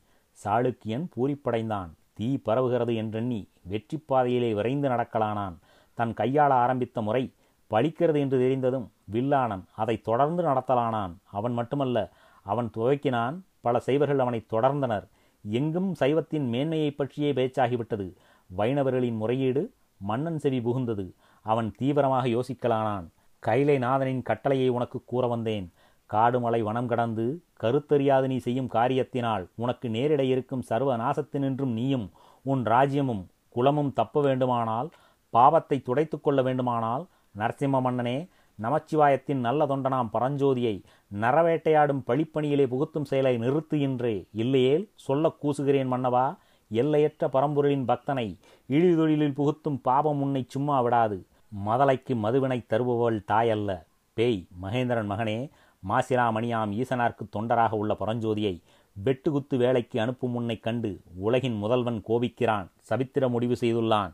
சாளுக்கியன் 0.45 1.07
பூரிப்படைந்தான். 1.15 1.91
தீ 2.13 2.29
பரவுகிறது 2.45 2.95
என்றெண்ணி 2.95 3.41
வெற்றி 3.63 3.99
பாதையிலே 3.99 4.55
விரைந்து 4.55 4.89
நடக்கலானான். 4.89 5.57
தன் 5.95 6.13
கையாள 6.13 6.51
ஆரம்பித்த 6.65 7.01
முறை 7.01 7.25
பழிக்கிறது 7.71 8.19
என்று 8.19 8.39
தெரிந்ததும் 8.39 8.87
வில்லானன் 9.13 9.65
அதை 9.75 9.97
தொடர்ந்து 10.01 10.43
நடத்தலானான். 10.43 11.15
அவன் 11.25 11.53
மட்டுமல்ல 11.53 12.13
அவன் 12.43 12.71
துவக்கினான். 12.77 13.37
பல 13.61 13.79
சைவர்கள் 13.79 14.19
அவனை 14.19 14.41
தொடர்ந்தனர். 14.53 15.07
எங்கும் 15.45 15.91
சைவத்தின் 16.01 16.47
மேன்மையை 16.49 16.91
பற்றியே 16.91 17.33
பேச்சாகிவிட்டது. 17.33 18.07
வைணவர்களின் 18.51 19.17
முறையீடு 19.17 19.63
மன்னன் 20.01 20.39
செவி 20.39 20.59
புகுந்தது. 20.59 21.07
அவன் 21.47 21.69
தீவிரமாக 21.77 22.27
யோசிக்கலானான். 22.29 23.07
கைலை 23.47 23.77
நாதனின் 23.79 24.27
கட்டளையை 24.29 24.69
உனக்கு 24.69 24.99
கூற 25.05 25.25
வந்தேன் 25.27 25.67
காடு 26.11 26.39
மலை 26.41 26.61
வனம் 26.63 26.89
கடந்து 26.91 27.25
கருத்தறியாது 27.63 28.27
நீ 28.27 28.37
செய்யும் 28.39 28.73
காரியத்தினால் 28.75 29.45
உனக்கு 29.55 29.87
நேரிட 29.89 30.23
இருக்கும் 30.33 30.67
சர்வ 30.69 30.97
நாசத்தினின்றும் 30.97 31.73
நீயும் 31.73 32.07
உன் 32.45 32.63
ராஜ்யமும் 32.65 33.23
குலமும் 33.49 33.93
தப்ப 33.93 34.21
வேண்டுமானால் 34.21 34.89
பாவத்தை 35.35 35.79
துடைத்து 35.83 36.17
கொள்ள 36.21 36.41
வேண்டுமானால் 36.43 37.05
நரசிம்ம 37.35 37.81
மன்னனே 37.81 38.17
நமச்சிவாயத்தின் 38.59 39.41
நல்ல 39.41 39.63
தொண்டனாம் 39.67 40.13
பரஞ்சோதியை 40.13 40.75
நரவேட்டையாடும் 41.13 42.05
பழிப்பணியிலே 42.07 42.65
புகுத்தும் 42.65 43.09
செயலை 43.11 43.35
நிறுத்துகின்றே 43.39 44.17
இல்லையேல் 44.43 44.85
சொல்ல 45.07 45.33
கூசுகிறேன் 45.43 45.91
மன்னவா 45.93 46.27
எல்லையற்ற 46.71 47.25
பரம்பொருளின் 47.29 47.89
பக்தனை 47.91 48.27
இழிதொழிலில் 48.69 49.37
புகுத்தும் 49.39 49.79
பாபம் 49.83 50.21
உன்னை 50.21 50.43
சும்மா 50.49 50.77
விடாது. 50.81 51.19
மதலைக்கு 51.65 52.15
மதுவினை 52.15 52.65
தருபவள் 52.69 53.19
தாயல்ல. 53.33 53.71
பேய் 54.13 54.47
மகேந்திரன் 54.63 55.11
மகனே 55.13 55.51
மாசிலாமணியாம் 55.89 56.71
ஈசனார்க்கு 56.83 57.25
தொண்டராக 57.37 57.71
உள்ள 57.71 57.97
பரஞ்சோதியை 58.01 58.63
வெட்டுகுத்து 59.05 59.57
வேலைக்கு 59.57 60.01
அனுப்பும் 60.01 60.31
முன்னை 60.31 60.61
கண்டு 60.61 61.01
உலகின் 61.17 61.57
முதல்வன் 61.57 62.03
கோபிக்கிறான் 62.09 62.67
சபித்திர 62.89 63.29
முடிவு 63.29 63.57
செய்துள்ளான். 63.61 64.13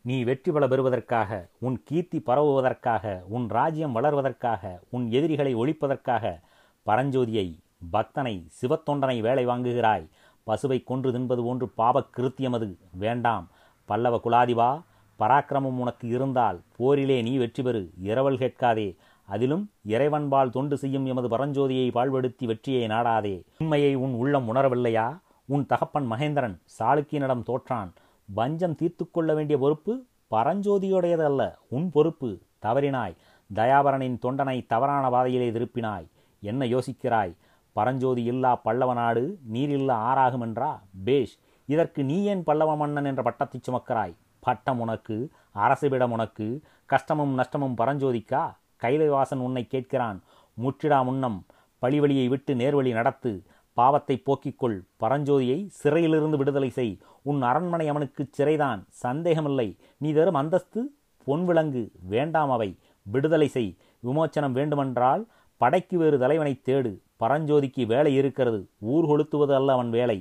நீ 0.00 0.22
வெற்றி 0.22 0.52
பெற 0.52 0.68
பெறுவதற்காக 0.68 1.48
உன் 1.58 1.82
கீர்த்தி 1.84 2.22
பரவுவதற்காக 2.26 3.22
உன் 3.28 3.48
ராஜ்யம் 3.48 3.96
வளர்வதற்காக 3.96 4.78
உன் 4.90 5.10
எதிரிகளை 5.10 5.56
ஒழிப்பதற்காக 5.56 6.40
பரஞ்சோதியை 6.86 7.58
பக்தனை 7.92 8.34
சிவத்தொண்டனை 8.60 9.20
வேலை 9.20 9.46
வாங்குகிறாய். 9.46 10.06
பசுவை 10.46 10.84
கொன்று 10.84 11.12
தின்பது 11.12 11.42
போன்று 11.42 11.68
பாபக் 11.68 12.12
கிருத்தியமது. 12.16 12.76
வேண்டாம் 12.90 13.48
பல்லவ 13.84 14.20
குலாதிபா 14.24 14.70
பராக்கிரமம் 15.18 15.78
உனக்கு 15.78 16.08
இருந்தால் 16.08 16.60
போரிலே 16.76 17.22
நீ 17.22 17.36
வெற்றி 17.36 17.62
பெறு. 17.62 17.90
இரவல் 18.02 18.38
கேட்காதே. 18.38 18.96
அதிலும் 19.24 19.70
இறைவன்பால் 19.86 20.50
தொண்டு 20.50 20.78
செய்யும் 20.78 21.06
எமது 21.06 21.28
பரஞ்சோதியை 21.28 21.90
பாழ்படுத்தி 21.90 22.44
வெற்றியை 22.44 22.86
நாடாதே. 22.86 23.44
உண்மையை 23.58 23.94
உன் 23.94 24.14
உள்ளம் 24.14 24.54
உணரவில்லையா? 24.54 25.18
உன் 25.44 25.66
தகப்பன் 25.66 26.10
மகேந்திரன் 26.10 26.60
சாளுக்கியனிடம் 26.78 27.42
தோற்றான். 27.42 27.90
வஞ்சம் 28.34 28.74
தீர்த்து 28.74 29.10
கொள்ள 29.10 29.34
வேண்டிய 29.34 29.58
பொறுப்பு 29.58 30.04
பரஞ்சோதியுடையது 30.30 31.24
அல்ல 31.24 31.58
உன் 31.68 31.90
பொறுப்பு 31.90 32.38
தவறினாய். 32.62 33.16
தயாபரனின் 33.54 34.18
தொண்டனை 34.22 34.66
தவறான 34.66 35.10
பாதையிலே 35.10 35.50
திருப்பினாய். 35.50 36.08
என்ன 36.40 36.64
யோசிக்கிறாய்? 36.64 37.36
பரஞ்சோதி 37.72 38.24
இல்லா 38.24 38.56
பல்லவ 38.56 38.92
நாடு 38.92 39.38
நீரில்லா 39.52 39.96
ஆறாகும் 40.10 40.40
என்றா? 40.40 40.82
பேஷ் 41.04 41.38
இதற்கு 41.66 42.04
நீ 42.04 42.24
ஏன் 42.24 42.44
பல்லவ 42.44 42.76
மன்னன் 42.76 43.04
என்ற 43.04 43.22
பட்டத்தை 43.22 43.60
சுமக்கிறாய்? 43.60 44.14
பட்டம் 44.48 44.80
உனக்கு 44.80 45.16
அரசுவிடம் 45.54 46.10
உனக்கு 46.10 46.46
கஷ்டமும் 46.86 47.38
நஷ்டமும் 47.38 47.76
பரஞ்சோதிக்கா? 47.78 48.42
கைலைவாசன் 48.82 49.44
உன்னை 49.46 49.62
கேட்கிறான். 49.70 50.18
முற்றிடா 50.62 51.04
முன்னம் 51.04 51.38
பழிவழியை 51.82 52.26
விட்டு 52.28 52.54
நேர்வழி 52.54 52.92
நடத்து 52.92 53.32
பாவத்தை 53.72 54.22
போக்கிக்கொள். 54.26 54.76
பரஞ்சோதியை 55.00 55.58
சிறையிலிருந்து 55.82 56.36
விடுதலை 56.36 56.70
செய். 56.70 56.98
உன் 57.22 57.42
அரண்மனை 57.42 57.88
அவனுக்கு 57.88 58.22
சிறைதான். 58.38 58.80
சந்தேகமில்லை. 59.04 59.68
நீ 59.96 60.12
தரும் 60.12 60.40
அந்தஸ்து 60.42 60.80
பொன் 61.24 61.44
விலங்கு 61.44 61.90
வேண்டாம் 62.14 62.50
அவை. 62.50 62.70
விடுதலை 63.02 63.48
செய். 63.48 63.70
விமோச்சனம் 64.06 64.56
வேண்டுமென்றால் 64.58 65.22
படைக்கு 65.56 65.98
வேறு 65.98 66.18
தலைவனை 66.18 66.60
தேடு. 66.64 66.92
பரஞ்சோதிக்கு 67.20 67.86
வேலை 67.86 68.14
இருக்கிறது. 68.14 68.60
ஊர் 68.78 69.06
கொளுத்துவது 69.06 69.54
அல்ல 69.54 69.72
அவன் 69.72 69.90
வேலை. 69.90 70.18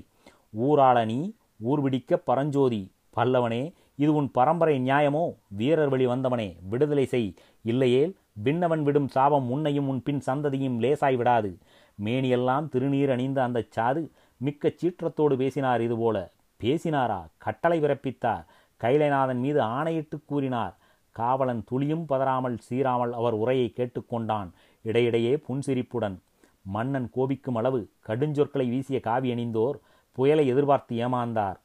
ஊராளனி 0.59 1.05
நீ 1.05 1.33
ஊர் 1.59 1.81
பிடிக்க 1.81 2.17
பரஞ்சோதி. 2.17 2.81
பல்லவனே 3.15 3.61
இது 3.97 4.13
உன் 4.13 4.31
பரம்பரை 4.31 4.79
நியாயமோ? 4.79 5.23
வீரர் 5.47 5.89
வழி 5.89 6.05
வந்தவனே 6.07 6.55
விடுதலை 6.69 7.05
செய். 7.05 7.33
இல்லையேல் 7.63 8.15
விண்ணவன் 8.43 8.83
விடும் 8.83 9.07
சாபம் 9.07 9.49
உன்னையும் 9.49 9.87
உன் 9.87 10.03
பின் 10.03 10.21
சந்ததியும் 10.25 10.79
லேசாய் 10.79 11.15
விடாது. 11.15 11.57
மேனியெல்லாம் 12.03 12.67
திருநீர் 12.73 13.11
அணிந்த 13.11 13.43
அந்த 13.43 13.65
சாது 13.75 14.09
மிக்க 14.37 14.73
சீற்றத்தோடு 14.81 15.35
பேசினார் 15.35 15.81
இதுபோல. 15.81 16.17
பேசினாரா? 16.63 17.19
கட்டளை 17.37 17.81
பிறப்பித்தார். 17.81 18.45
கைலைநாதன் 18.81 19.39
மீது 19.39 19.61
ஆணையிட்டு 19.61 20.19
கூறினார். 20.25 20.77
காவலன் 21.11 21.63
துளியும் 21.69 22.05
பதறாமல் 22.09 22.57
சீராமல் 22.69 23.11
அவர் 23.11 23.33
உரையை 23.33 23.73
கேட்டுக்கொண்டான் 23.75 24.49
இடையிடையே 24.83 25.37
புன்சிரிப்புடன் 25.37 26.17
மன்னன் 26.61 27.09
கோபிக்கும் 27.09 27.55
அளவு 27.55 27.79
கடுஞ்சொற்களை 28.07 28.69
வீசிய 28.69 28.99
காவி 28.99 29.33
அணிந்தோர் 29.33 29.77
புயலை 30.11 30.47
எதிர்பார்த்து 30.47 30.95
ஏமாந்தார். 30.95 31.57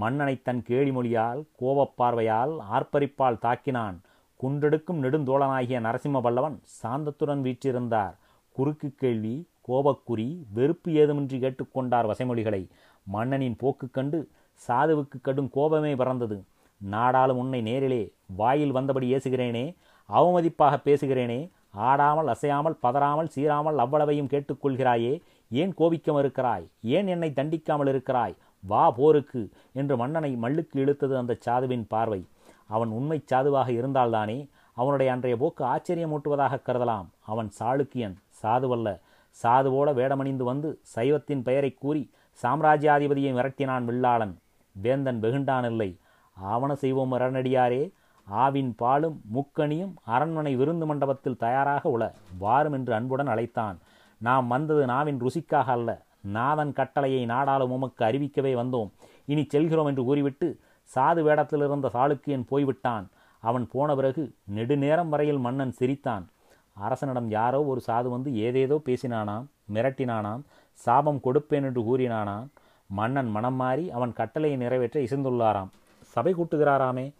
மன்னனை 0.00 0.34
தன் 0.46 0.62
கேளிமொழியால் 0.68 1.40
கோபப்பார்வையால் 1.60 2.52
ஆர்ப்பரிப்பால் 2.76 3.42
தாக்கினான். 3.44 3.96
குன்றெடுக்கும் 4.40 5.02
நெடுந்தோழனாகிய 5.04 5.78
நரசிம்ம 5.86 6.20
பல்லவன் 6.26 6.56
சாந்தத்துடன் 6.80 7.42
வீற்றிருந்தார். 7.46 8.14
குறுக்கு 8.56 8.88
கேள்வி 9.02 9.36
கோபக்குறி 9.68 10.28
வெறுப்பு 10.56 10.90
ஏதுமின்றி 11.02 11.38
கேட்டுக்கொண்டார் 11.44 12.08
வசைமொழிகளை. 12.10 12.62
மன்னனின் 13.06 13.56
போக்கு 13.62 13.86
கண்டு 13.96 14.18
சாதுவுக்கு 14.60 15.18
கடும் 15.22 15.50
கோபமே 15.56 15.92
பறந்தது. 16.02 16.38
நாடாளும் 16.80 17.40
உன்னை 17.42 17.60
நேரிலே 17.68 18.02
வாயில் 18.40 18.76
வந்தபடி 18.76 19.06
ஏசுகிறேனே 19.16 19.66
அவமதிப்பாக 20.08 20.74
பேசுகிறேனே 20.86 21.40
ஆடாமல் 21.88 22.28
அசையாமல் 22.34 22.80
பதறாமல் 22.84 23.32
சீராமல் 23.34 23.78
அவ்வளவையும் 23.84 24.30
கேட்டுக்கொள்கிறாயே 24.32 25.14
ஏன் 25.50 25.72
கோபிக்க 25.74 26.08
மறுக்கிறாய்? 26.12 26.64
ஏன் 26.96 27.08
என்னை 27.14 27.28
தண்டிக்காமல் 27.38 27.90
இருக்கிறாய்? 27.92 28.34
வா 28.60 28.90
போருக்கு 28.90 29.50
என்று 29.72 29.96
மன்னனை 29.96 30.38
மல்லுக்கு 30.42 30.76
இழுத்தது 30.76 31.16
அந்த 31.16 31.38
சாதுவின் 31.46 31.84
பார்வை. 31.88 32.26
அவன் 32.66 32.88
உண்மை 32.88 33.22
சாதுவாக 33.24 33.72
இருந்தால்தானே 33.72 34.48
அவனுடைய 34.72 35.12
அன்றைய 35.12 35.36
போக்கு 35.36 35.64
ஆச்சரியமூட்டுவதாக 35.64 36.60
கருதலாம். 36.66 37.06
அவன் 37.20 37.50
சாளுக்கியன் 37.60 38.16
சாதுவல்ல. 38.42 39.00
சாதுவோட 39.42 39.94
வேடமணிந்து 39.94 40.42
வந்து 40.42 40.80
சைவத்தின் 40.94 41.42
பெயரை 41.42 41.74
கூறி 41.74 42.10
சாம்ராஜ்யாதிபதியை 42.42 43.32
மிரட்டினான் 43.34 43.84
வில்லாளன். 43.84 44.34
வேந்தன் 44.72 45.20
வெகுண்டான் 45.20 45.66
இல்லை 45.66 45.96
ஆவண 46.34 46.74
செய்வோம் 46.74 47.12
அரணடியாரே. 47.12 47.92
ஆவின் 48.32 48.72
பாலும் 48.76 49.20
முக்கணியும் 49.34 49.94
அரண்மனை 50.04 50.56
விருந்து 50.56 50.86
மண்டபத்தில் 50.86 51.36
தயாராக 51.36 51.88
உள. 51.88 52.14
வாரும் 52.38 52.72
என்று 52.72 52.94
அன்புடன் 52.94 53.26
அழைத்தான். 53.26 53.78
நாம் 54.18 54.46
வந்தது 54.46 54.86
நாவின் 54.86 55.20
ருசிக்காக 55.20 55.64
அல்ல. 55.64 56.02
நாதன் 56.32 56.72
கட்டளையை 56.72 57.24
நாடாளும் 57.24 57.70
உமக்கு 57.70 58.04
அறிவிக்கவே 58.04 58.52
வந்தோம். 58.60 58.90
இனி 59.26 59.46
செல்கிறோம் 59.48 59.86
என்று 59.86 60.04
கூறிவிட்டு 60.04 60.58
சாது 60.90 61.22
வேடத்தில் 61.22 61.64
இருந்த 61.64 61.90
சாளுக்கியன் 61.92 62.48
போய்விட்டான். 62.48 63.08
அவன் 63.42 63.66
போன 63.72 63.94
பிறகு 63.94 64.34
நெடுநேரம் 64.54 65.08
வரையில் 65.08 65.38
மன்னன் 65.38 65.72
சிரித்தான். 65.72 66.28
அரசனிடம் 66.76 67.28
யாரோ 67.30 67.64
ஒரு 67.64 67.80
சாது 67.86 68.08
வந்து 68.08 68.36
ஏதேதோ 68.36 68.80
பேசினானாம் 68.84 69.46
மிரட்டினானாம் 69.74 70.42
சாபம் 70.72 71.20
கொடுப்பேன் 71.24 71.66
என்று 71.68 71.82
கூறினானாம். 71.82 72.46
மன்னன் 72.86 73.30
மனம் 73.30 73.54
மாறி 73.54 73.90
அவன் 73.90 74.12
கட்டளையை 74.12 74.58
நிறைவேற்ற 74.58 75.00
இசைந்துள்ளாராம். 75.00 75.70
சபை 76.02 76.34
கூட்டுகிறாராமே? 76.34 77.12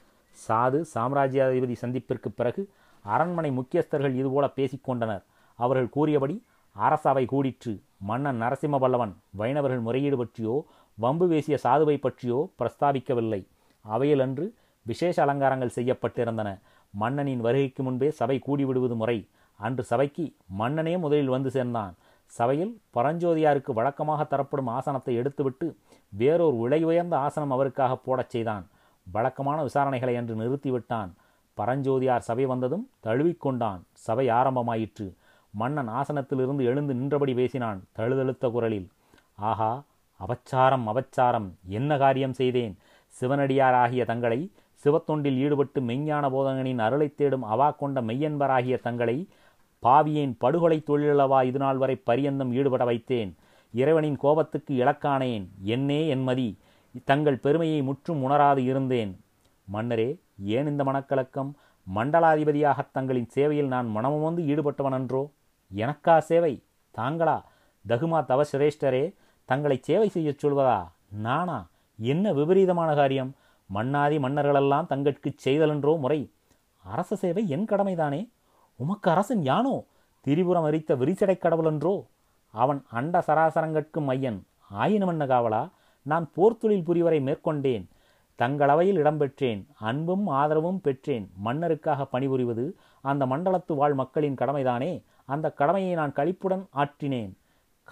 சாது 0.49 0.85
சாம்ராஜ்யாதிபதி 0.95 1.75
சந்திப்பிற்கு 1.81 2.29
பிறகு 2.37 2.69
அரண்மனை 3.05 3.51
முக்கியஸ்தர்கள் 3.51 4.15
இதுபோல 4.15 4.51
பேசிக்கொண்டனர். 4.57 5.23
அவர்கள் 5.59 5.89
கூறியபடி 5.89 6.37
அரசவை 6.76 7.25
கூடிற்று. 7.25 7.73
மன்னன் 7.99 8.42
நரசிம்ம 8.42 8.78
பல்லவன் 8.80 9.12
வைணவர்கள் 9.30 9.80
முறையீடு 9.80 10.16
பற்றியோ 10.16 10.64
வம்பு 10.95 11.28
பேசிய 11.28 11.59
சாதுவை 11.64 11.97
பற்றியோ 12.00 12.50
பிரஸ்தாபிக்கவில்லை 12.59 13.47
அவையில் 13.80 14.21
அன்று 14.21 14.54
விசேஷ 14.83 15.23
அலங்காரங்கள் 15.23 15.73
செய்யப்பட்டிருந்தன. 15.75 16.59
மன்னனின் 16.90 17.40
வருகைக்கு 17.40 17.83
முன்பே 17.83 18.11
சபை 18.11 18.40
கூடிவிடுவது 18.47 18.97
முறை. 18.97 19.28
அன்று 19.56 19.83
சபைக்கு 19.83 20.25
மன்னனே 20.47 20.99
முதலில் 20.99 21.28
வந்து 21.28 21.50
சேர்ந்தான். 21.50 21.95
சபையில் 22.26 22.80
பரஞ்சோதியாருக்கு 22.95 23.73
வழக்கமாக 23.73 24.25
தரப்படும் 24.25 24.66
ஆசனத்தை 24.66 25.18
எடுத்துவிட்டு 25.18 25.76
வேறொரு 26.09 26.56
விலை 26.56 26.85
உயர்ந்த 26.85 27.18
ஆசனம் 27.18 27.50
அவருக்காக 27.50 27.97
போடச் 27.97 28.30
செய்தான். 28.30 28.68
வழக்கமான 29.12 29.64
விசாரணைகளை 29.64 30.16
அன்று 30.16 30.35
நிறுத்திவிட்டான். 30.35 31.11
பரஞ்சோதியார் 31.56 32.26
சபை 32.28 32.47
வந்ததும் 32.47 32.88
தழுவிக்கொண்டான். 33.02 33.80
சபை 33.92 34.28
ஆரம்பமாயிற்று. 34.28 35.06
மன்னன் 35.57 35.89
ஆசனத்திலிருந்து 35.89 36.65
எழுந்து 36.65 36.95
நின்றபடி 36.95 37.35
பேசினான் 37.35 37.85
தழுதழுத்த 37.93 38.49
குரலில் 38.49 38.89
ஆஹா 39.35 39.83
அபச்சாரம் 40.29 40.85
அபச்சாரம் 40.87 41.51
என்ன 41.67 41.97
காரியம் 41.97 42.33
செய்தேன்? 42.33 42.79
சிவனடியாராகிய 43.21 44.05
தங்களை 44.05 44.51
சிவத்தொண்டில் 44.85 45.37
ஈடுபட்டு 45.37 45.81
மெய்ஞான 45.81 46.31
போதகனின் 46.31 46.79
அருளைத் 46.79 47.17
தேடும் 47.17 47.43
அவா 47.43 47.71
கொண்ட 47.71 48.01
மெய்யன்பராகிய 48.01 48.81
தங்களை 48.81 49.29
பாவியின் 49.79 50.37
படுகொலை 50.39 50.83
தொழிலவா 50.87 51.45
இதுநாள் 51.45 51.77
வரை 51.77 51.97
பரியந்தம் 51.97 52.53
ஈடுபட 52.53 52.85
வைத்தேன். 52.85 53.35
இறைவனின் 53.73 54.17
கோபத்துக்கு 54.17 54.85
இலக்கானேன். 54.85 55.49
என்னே 55.63 56.15
என்மதி 56.15 56.57
தங்கள் 57.05 57.39
பெருமையை 57.39 57.83
முற்றும் 57.83 58.23
உணராது 58.23 58.65
இருந்தேன். 58.65 59.25
மன்னரே 59.65 60.19
ஏன் 60.43 60.67
இந்த 60.67 60.85
மனக்கலக்கம்? 60.85 61.53
மண்டலாதிபதியாக 61.95 62.89
தங்களின் 62.93 63.29
சேவையில் 63.29 63.67
நான் 63.67 63.89
மனமும் 63.89 64.23
வந்து 64.23 64.43
ஈடுபட்டவனன்றோ? 64.43 65.31
எனக்கா 65.75 66.19
சேவை? 66.19 66.63
தாங்களா? 66.99 67.43
தகுமா 67.89 68.25
தவ 68.25 68.45
சிரேஷ்டரே 68.53 69.15
தங்களை 69.45 69.79
சேவை 69.83 70.09
செய்யச் 70.09 70.47
சொல்வதா? 70.47 70.89
நானா? 71.09 71.67
என்ன 71.99 72.33
விபரீதமான 72.33 72.95
காரியம்? 72.95 73.35
மன்னாதி 73.67 74.19
மன்னர்களெல்லாம் 74.19 74.87
தங்கட்கு 74.89 75.35
செய்தலென்றோ 75.45 75.99
முறை. 75.99 76.31
அரச 76.85 77.17
சேவை 77.17 77.49
என் 77.49 77.65
கடமைதானே? 77.65 78.31
உமக்கு 78.77 79.11
அரசன் 79.11 79.43
யானோ? 79.43 79.85
திரிபுரம் 80.21 80.65
அரித்த 80.65 80.95
விரிசடை 80.95 81.39
கடவுளன்றோ? 81.39 82.07
அவன் 82.51 82.85
அண்ட 82.91 83.19
சராசரங்கட்கும் 83.27 84.05
மையன் 84.05 84.47
ஆயினமன்ன 84.75 85.27
காவலா? 85.27 85.71
நான் 86.03 86.31
போர்த்தொழில் 86.37 86.83
புரிவரை 86.83 87.21
மேற்கொண்டேன். 87.21 87.87
தங்களவையில் 88.39 89.01
இடம்பெற்றேன் 89.03 89.67
அன்பும் 89.79 90.27
ஆதரவும் 90.27 90.81
பெற்றேன். 90.81 91.31
மன்னருக்காக 91.45 92.07
பணிபுரிவது 92.13 92.73
அந்த 93.01 93.27
மண்டலத்து 93.27 93.75
வாழ் 93.75 93.95
மக்களின் 93.95 94.35
கடமைதானே? 94.35 95.03
அந்த 95.26 95.50
கடமையை 95.50 95.95
நான் 95.95 96.12
கழிப்புடன் 96.12 96.66
ஆற்றினேன். 96.75 97.33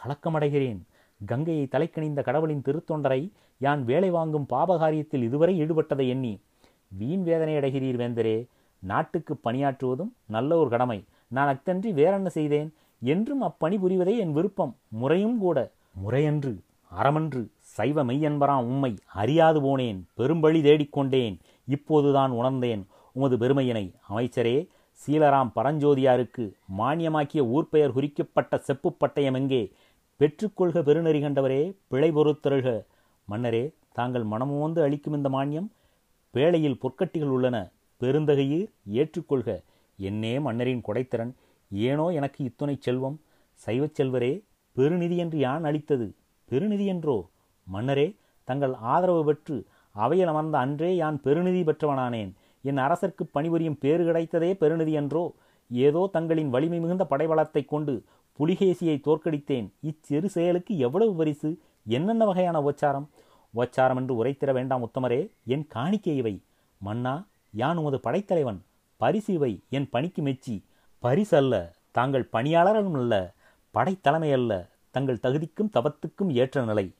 கலக்கமடைகிறேன். 0.04 0.80
கங்கையை 1.26 1.66
தலைக்கணிந்த 1.66 2.22
கடவுளின் 2.22 2.62
திருத்தொண்டரை 2.62 3.30
யான் 3.58 3.84
வேலை 3.84 4.10
வாங்கும் 4.10 4.46
பாபகாரியத்தில் 4.48 5.22
இதுவரை 5.22 5.62
ஈடுபட்டதை 5.62 6.08
எண்ணி 6.08 6.40
வீண் 6.88 7.22
வேதனை 7.22 7.54
அடைகிறீர் 7.54 7.98
வேந்தரே 7.98 8.46
நாட்டுக்கு 8.78 9.36
பணியாற்றுவதும் 9.44 10.12
நல்ல 10.26 10.56
ஒரு 10.56 10.68
கடமை. 10.68 11.04
நான் 11.28 11.50
அத்தன்றி 11.56 11.92
வேறென்ன 11.92 12.28
செய்தேன்? 12.28 12.74
என்றும் 13.02 13.42
அப்பணி 13.42 13.78
புரிவதே 13.78 14.18
என் 14.18 14.32
விருப்பம். 14.32 14.76
முறையும் 14.88 15.38
கூட. 15.38 15.70
முறையன்று 15.92 16.60
அறமன்று 17.02 17.48
சைவ 17.58 18.04
மெய்யன்பராம் 18.04 18.62
உம்மை 18.62 18.98
அறியாது 19.06 19.60
போனேன். 19.60 20.02
பெரும்பழி 20.16 20.62
தேடிக்கொண்டேன். 20.62 21.38
இப்போதுதான் 21.66 22.30
உணர்ந்தேன். 22.30 22.86
உமது 23.12 23.36
பெருமையினை 23.36 23.92
அமைச்சரே 24.10 24.68
சீலராம் 25.00 25.50
பரஞ்சோதியாருக்கு 25.54 26.44
மானியமாக்கிய 26.78 27.42
ஊர்பெயர் 27.54 27.94
குறிக்கப்பட்ட 27.96 28.58
செப்பு 28.58 28.88
பட்டயம் 29.00 29.38
எங்கே? 29.40 29.62
பெற்றுக்கொள்க 30.20 30.80
பெருநெறி 30.88 31.20
கண்டவரே 31.22 31.62
பிழை 31.86 32.10
பொறுத்தருக 32.12 32.68
மன்னரே 33.28 33.64
தாங்கள் 33.92 34.24
மனமுவந்து 34.24 34.80
அளிக்கும் 34.82 35.16
இந்த 35.18 35.28
மானியம் 35.28 35.68
பேழையில் 36.34 36.80
பொற்கட்டிகள் 36.82 37.32
உள்ளன. 37.36 37.56
பெருந்தகையீர் 38.00 38.70
ஏற்றுக்கொள்க 39.00 39.48
என்னே 39.98 40.32
மன்னரின் 40.38 40.82
கொடைத்திறன். 40.88 41.32
ஏனோ 41.70 42.06
எனக்கு 42.08 42.40
இத்துணை 42.44 42.76
செல்வம். 42.80 43.16
சைவச் 43.66 43.96
செல்வரே 43.98 44.32
பெருநிதி 44.76 45.16
என்று 45.16 45.38
யான் 45.38 45.64
அளித்தது? 45.64 46.06
பெருநிதி 46.48 46.86
என்றோ? 46.86 47.18
மன்னரே 47.66 48.08
தங்கள் 48.48 48.74
ஆதரவு 48.92 49.22
பெற்று 49.24 49.56
அவையில் 49.94 50.26
அமர்ந்த 50.26 50.56
அன்றே 50.58 50.90
யான் 50.96 51.18
பெருநிதி 51.24 51.62
பெற்றவனானேன். 51.68 52.32
என் 52.64 52.78
அரசர்க்கு 52.78 53.26
பணிபுரியும் 53.26 53.78
பேறு 53.78 54.04
கிடைத்ததே 54.04 54.56
பெருநிதி 54.56 54.90
என்றோ? 54.90 55.34
ஏதோ 55.70 56.08
தங்களின் 56.12 56.50
வலிமை 56.50 56.80
மிகுந்த 56.80 57.06
படைபலத்தைக் 57.10 57.68
கொண்டு 57.68 58.02
புலிகேசியை 58.38 59.00
தோற்கடித்தேன். 59.00 59.70
இச்சிறு 59.80 60.28
செயலுக்கு 60.28 60.78
எவ்வளவு 60.78 61.14
பரிசு? 61.14 61.58
என்னென்ன 61.86 62.24
வகையான 62.24 62.60
உச்சாரம் 62.60 63.06
உச்சாரம் 63.54 63.96
என்று 63.96 64.24
உரைத்திட 64.24 64.52
வேண்டாம் 64.52 64.90
உத்தமரே. 64.90 65.30
என் 65.46 65.66
காணிக்கை 65.66 66.16
இவை. 66.16 66.42
மன்னா 66.78 67.26
யான் 67.52 67.76
உமது 67.76 68.00
படைத்தலைவன்? 68.00 68.62
பரிசு 68.96 69.32
இவை. 69.32 69.62
என் 69.68 69.90
பணிக்கு 69.90 70.22
மெச்சி. 70.22 70.64
பரிசு 70.98 71.36
அல்ல 71.36 71.72
தாங்கள் 71.90 72.28
பணியாளர்களும் 72.32 72.94
அல்ல 72.94 73.34
படைத்தலைமை 73.74 74.32
அல்ல 74.32 74.68
தங்கள் 74.90 75.18
தகுதிக்கும் 75.22 75.70
தவத்துக்கும் 75.70 76.32
ஏற்ற 76.32 76.64
நிலை. 76.64 76.92